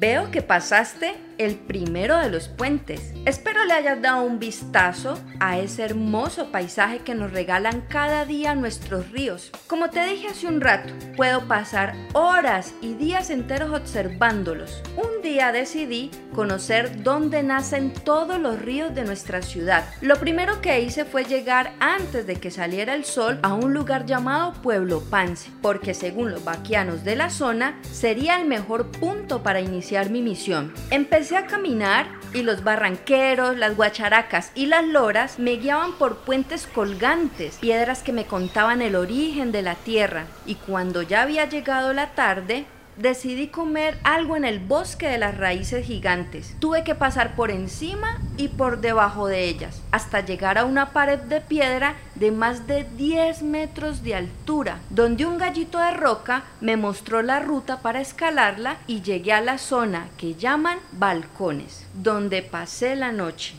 Veo 0.00 0.30
que 0.30 0.40
pasaste 0.40 1.16
el 1.38 1.54
primero 1.54 2.18
de 2.18 2.30
los 2.30 2.48
puentes. 2.48 3.12
Espero 3.24 3.64
le 3.64 3.72
hayas 3.72 4.02
dado 4.02 4.22
un 4.22 4.38
vistazo 4.38 5.18
a 5.40 5.58
ese 5.58 5.84
hermoso 5.84 6.50
paisaje 6.50 6.98
que 6.98 7.14
nos 7.14 7.32
regalan 7.32 7.82
cada 7.88 8.24
día 8.24 8.54
nuestros 8.54 9.10
ríos. 9.10 9.52
Como 9.66 9.90
te 9.90 10.04
dije 10.04 10.28
hace 10.28 10.46
un 10.46 10.60
rato, 10.60 10.92
puedo 11.16 11.46
pasar 11.46 11.94
horas 12.12 12.74
y 12.82 12.94
días 12.94 13.30
enteros 13.30 13.72
observándolos. 13.72 14.82
Un 14.96 15.22
día 15.22 15.52
decidí 15.52 16.10
conocer 16.34 17.02
dónde 17.02 17.42
nacen 17.42 17.92
todos 17.92 18.38
los 18.38 18.60
ríos 18.60 18.94
de 18.94 19.04
nuestra 19.04 19.42
ciudad. 19.42 19.84
Lo 20.00 20.16
primero 20.16 20.60
que 20.60 20.80
hice 20.80 21.04
fue 21.04 21.24
llegar 21.24 21.72
antes 21.80 22.26
de 22.26 22.36
que 22.36 22.50
saliera 22.50 22.94
el 22.94 23.04
sol 23.04 23.38
a 23.42 23.54
un 23.54 23.72
lugar 23.72 24.06
llamado 24.06 24.52
Pueblo 24.62 25.02
Pance, 25.08 25.50
porque 25.62 25.94
según 25.94 26.30
los 26.30 26.44
vaquianos 26.44 27.04
de 27.04 27.16
la 27.16 27.30
zona 27.30 27.78
sería 27.90 28.40
el 28.40 28.46
mejor 28.46 28.90
punto 28.90 29.42
para 29.42 29.60
iniciar 29.60 30.10
mi 30.10 30.22
misión. 30.22 30.72
Empecé 30.90 31.27
a 31.36 31.46
caminar 31.46 32.06
y 32.32 32.42
los 32.42 32.64
barranqueros, 32.64 33.56
las 33.56 33.76
guacharacas 33.76 34.50
y 34.54 34.66
las 34.66 34.86
loras 34.86 35.38
me 35.38 35.52
guiaban 35.52 35.92
por 35.92 36.18
puentes 36.18 36.66
colgantes, 36.66 37.56
piedras 37.56 38.02
que 38.02 38.12
me 38.12 38.26
contaban 38.26 38.82
el 38.82 38.96
origen 38.96 39.52
de 39.52 39.62
la 39.62 39.74
tierra. 39.74 40.26
Y 40.46 40.54
cuando 40.56 41.02
ya 41.02 41.22
había 41.22 41.48
llegado 41.48 41.92
la 41.92 42.12
tarde, 42.12 42.66
decidí 42.98 43.48
comer 43.48 43.98
algo 44.02 44.36
en 44.36 44.44
el 44.44 44.58
bosque 44.58 45.08
de 45.08 45.18
las 45.18 45.38
raíces 45.38 45.86
gigantes. 45.86 46.54
Tuve 46.58 46.84
que 46.84 46.94
pasar 46.94 47.34
por 47.36 47.50
encima 47.50 48.20
y 48.36 48.48
por 48.48 48.80
debajo 48.80 49.26
de 49.26 49.44
ellas, 49.44 49.80
hasta 49.90 50.20
llegar 50.20 50.58
a 50.58 50.64
una 50.64 50.92
pared 50.92 51.18
de 51.18 51.40
piedra 51.40 51.94
de 52.16 52.30
más 52.30 52.66
de 52.66 52.84
10 52.84 53.42
metros 53.42 54.02
de 54.02 54.14
altura, 54.14 54.80
donde 54.90 55.26
un 55.26 55.38
gallito 55.38 55.78
de 55.78 55.92
roca 55.92 56.44
me 56.60 56.76
mostró 56.76 57.22
la 57.22 57.40
ruta 57.40 57.80
para 57.80 58.00
escalarla 58.00 58.78
y 58.86 59.02
llegué 59.02 59.32
a 59.32 59.40
la 59.40 59.58
zona 59.58 60.08
que 60.16 60.34
llaman 60.34 60.78
balcones, 60.92 61.86
donde 61.94 62.42
pasé 62.42 62.96
la 62.96 63.12
noche. 63.12 63.54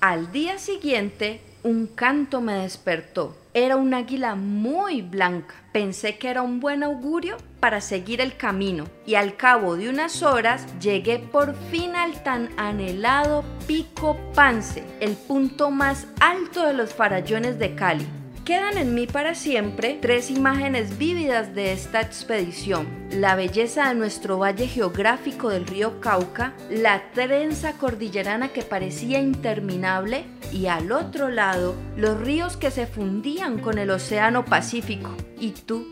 Al 0.00 0.32
día 0.32 0.58
siguiente, 0.58 1.42
un 1.62 1.86
canto 1.86 2.40
me 2.40 2.54
despertó. 2.54 3.36
Era 3.52 3.76
un 3.76 3.92
águila 3.92 4.34
muy 4.34 5.02
blanca. 5.02 5.56
Pensé 5.74 6.16
que 6.16 6.30
era 6.30 6.40
un 6.40 6.58
buen 6.58 6.82
augurio 6.82 7.36
para 7.60 7.82
seguir 7.82 8.22
el 8.22 8.34
camino 8.34 8.86
y 9.04 9.16
al 9.16 9.36
cabo 9.36 9.76
de 9.76 9.90
unas 9.90 10.22
horas 10.22 10.64
llegué 10.80 11.18
por 11.18 11.54
fin 11.70 11.96
al 11.96 12.22
tan 12.22 12.48
anhelado 12.56 13.44
Pico 13.66 14.16
Pance, 14.34 14.84
el 15.00 15.16
punto 15.16 15.70
más 15.70 16.06
alto 16.18 16.66
de 16.66 16.72
los 16.72 16.94
farallones 16.94 17.58
de 17.58 17.74
Cali. 17.74 18.06
Quedan 18.44 18.78
en 18.78 18.94
mí 18.94 19.06
para 19.06 19.34
siempre 19.34 19.98
tres 20.00 20.30
imágenes 20.30 20.96
vívidas 20.98 21.54
de 21.54 21.72
esta 21.72 22.00
expedición. 22.00 22.88
La 23.10 23.34
belleza 23.34 23.88
de 23.88 23.94
nuestro 23.94 24.38
valle 24.38 24.66
geográfico 24.66 25.50
del 25.50 25.66
río 25.66 26.00
Cauca, 26.00 26.54
la 26.70 27.10
trenza 27.12 27.74
cordillerana 27.74 28.48
que 28.48 28.62
parecía 28.62 29.20
interminable 29.20 30.24
y 30.52 30.66
al 30.66 30.90
otro 30.90 31.28
lado 31.28 31.74
los 31.96 32.18
ríos 32.18 32.56
que 32.56 32.70
se 32.70 32.86
fundían 32.86 33.58
con 33.58 33.78
el 33.78 33.90
Océano 33.90 34.44
Pacífico. 34.44 35.14
¿Y 35.38 35.50
tú? 35.50 35.86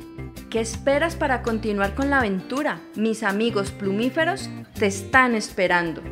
¿Qué 0.51 0.61
esperas 0.61 1.17
para 1.17 1.43
continuar 1.43 1.95
con 1.95 2.09
la 2.09 2.19
aventura? 2.19 2.81
Mis 2.97 3.23
amigos 3.23 3.71
plumíferos 3.71 4.49
te 4.79 4.87
están 4.87 5.35
esperando. 5.35 6.03